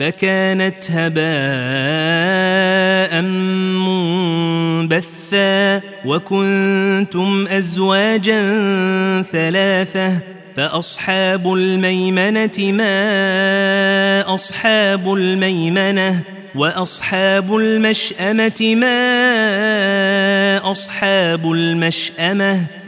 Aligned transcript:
فكانت 0.00 0.90
هباء 0.90 1.22
منبثا 4.82 5.80
وكنتم 6.04 7.46
أزواجا 7.50 8.42
ثلاثة 9.22 10.18
فأصحاب 10.56 11.52
الميمنة 11.52 12.72
ما 12.72 14.34
أصحاب 14.34 15.12
الميمنة 15.14 16.22
وأصحاب 16.54 17.56
المشأمة 17.56 18.74
ما 18.74 19.00
أصحاب 20.70 21.52
المشأمة 21.52 22.79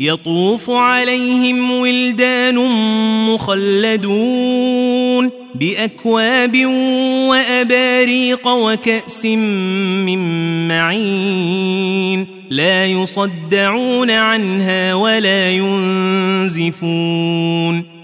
يطوف 0.00 0.70
عليهم 0.70 1.70
ولدان 1.70 2.54
مخلدون 3.34 5.30
بأكواب 5.54 6.66
وأباريق 7.28 8.48
وكأس 8.48 9.26
من 9.26 10.68
معين 10.68 12.26
لا 12.50 12.86
يصدعون 12.86 14.10
عنها 14.10 14.94
ولا 14.94 15.50
ينزفون 15.50 16.74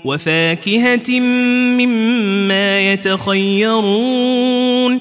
وفاكهة 0.05 1.20
مما 1.78 2.92
يتخيرون 2.92 5.00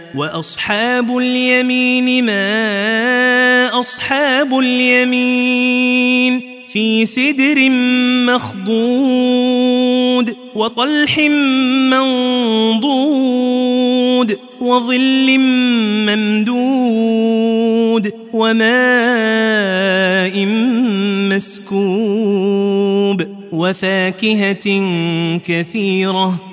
وأصحاب 0.15 1.17
اليمين 1.17 2.25
ما 2.25 3.79
أصحاب 3.79 4.59
اليمين 4.59 6.41
في 6.73 7.05
سدر 7.05 7.69
مخضود 8.27 10.35
وطلح 10.55 11.19
منضود 11.91 14.37
وظل 14.61 15.37
ممدود 16.07 18.13
وماء 18.33 18.71
مسكوب 21.35 23.21
وفاكهة 23.51 24.81
كثيرة 25.37 26.50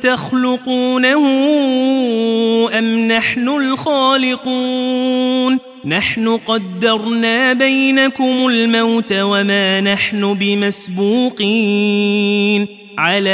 تخلقونه 0.00 1.28
أم 2.78 3.08
نحن 3.08 3.48
الخالقون؟ 3.48 5.58
نحن 5.84 6.28
قدرنا 6.28 7.52
بينكم 7.52 8.46
الموت 8.46 9.12
وما 9.12 9.80
نحن 9.80 10.34
بمسبوقين. 10.34 11.46
على 12.98 13.30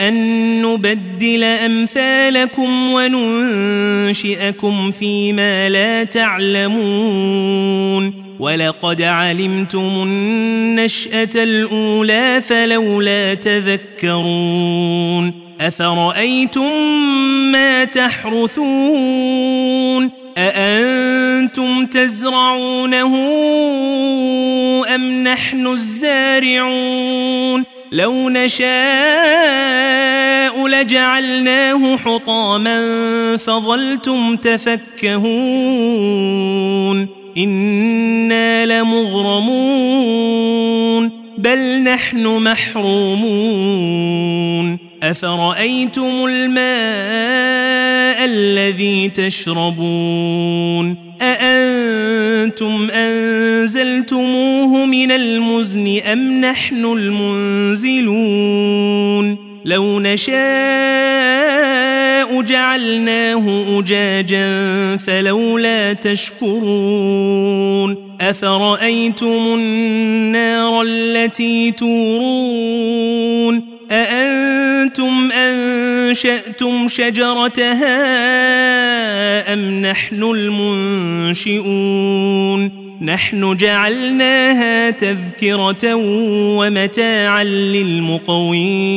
أن 0.00 0.62
نبدل 0.62 1.44
أمثالكم 1.44 2.92
وننشئكم 2.92 4.90
فيما 4.90 5.68
لا 5.68 6.04
تعلمون. 6.04 8.25
ولقد 8.38 9.02
علمتم 9.02 10.02
النشأة 10.02 11.28
الأولى 11.34 12.42
فلولا 12.48 13.34
تذكرون 13.34 15.32
أفرأيتم 15.60 16.72
ما 17.52 17.84
تحرثون 17.84 19.06
أأنتم 20.38 21.86
تزرعونه 21.86 23.16
أم 24.94 25.24
نحن 25.24 25.66
الزارعون 25.66 27.64
لو 27.92 28.28
نشاء 28.28 28.66
لجعلناه 30.66 31.96
حطاما 31.96 32.86
فظلتم 33.36 34.36
تفكهون 34.36 35.16
إنا 37.36 38.66
لمغرمون 38.66 40.06
بل 41.38 41.82
نحن 41.82 42.26
محرومون 42.26 43.56
أفرأيتم 45.02 46.26
الماء 46.26 46.56
الذي 48.24 49.08
تشربون 49.08 50.96
أأنتم 51.22 52.90
أنزلتموه 52.90 54.84
من 54.84 55.10
المزن 55.10 56.00
أم 56.12 56.40
نحن 56.40 56.84
المنزلون 57.76 58.56
لو 59.64 60.00
نشاء 60.00 61.15
جعلناه 62.42 63.64
أجاجا 63.78 64.46
فلولا 64.96 65.92
تشكرون 65.92 67.36
أفرأيتم 68.20 69.54
النار 69.54 70.82
التي 70.82 71.70
تورون 71.70 72.96
أأنتم 73.90 75.30
أنشأتم 75.32 76.88
شجرتها 76.88 77.92
أم 79.52 79.80
نحن 79.80 80.22
المنشئون 81.42 82.06
نحن 83.02 83.56
جعلناها 83.56 84.90
تذكرة 84.90 85.94
ومتاعا 86.56 87.44
للمقوين 87.44 88.96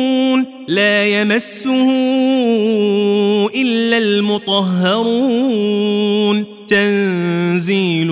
لا 0.67 1.21
يمسه 1.21 1.89
إلا 3.55 3.97
المطهرون. 3.97 5.81
تنزيل 6.67 8.07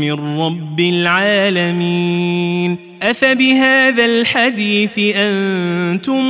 من 0.00 0.38
رب 0.38 0.80
العالمين. 0.80 2.76
أفبهذا 3.02 4.04
الحديث 4.04 4.98
أنتم 4.98 6.24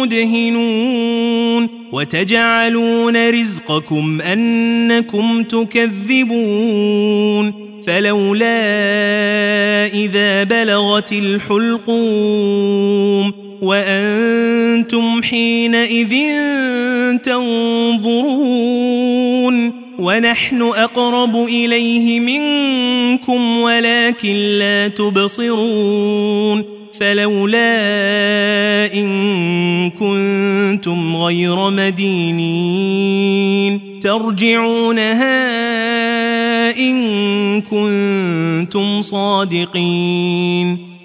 مدهنون. 0.00 1.68
وتجعلون 1.92 3.30
رزقكم 3.30 4.20
أنكم 4.20 5.42
تكذبون. 5.42 7.52
فلولا 7.86 8.60
إذا 9.86 10.44
بلغت 10.44 11.12
الحلقوم. 11.12 13.39
وأنتم 13.62 15.22
حينئذ 15.22 16.16
تنظرون 17.22 18.70
ونحن 19.98 20.62
أقرب 20.62 21.36
إليه 21.36 22.20
منكم 22.20 23.60
ولكن 23.60 24.34
لا 24.34 24.88
تبصرون 24.88 26.64
فلولا 27.00 27.74
إن 28.94 29.90
كنتم 29.90 31.16
غير 31.16 31.70
مدينين 31.70 33.20
ترجعونها 34.00 35.40
إن 36.78 37.60
كنتم 37.60 39.02
صادقين 39.02 40.89